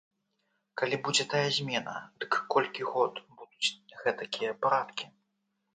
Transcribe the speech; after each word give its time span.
Калі 0.81 0.95
будзе 1.07 1.25
тая 1.33 1.43
змена, 1.59 1.95
дык 2.25 2.31
колькі 2.57 2.81
год 2.95 3.13
будуць 3.43 3.71
гэтакія 4.03 4.51
парадкі? 4.67 5.05